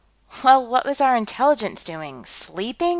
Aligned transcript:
"Well, 0.43 0.65
what 0.65 0.83
was 0.83 0.99
our 0.99 1.15
intelligence 1.15 1.83
doing 1.83 2.25
sleeping?" 2.25 2.89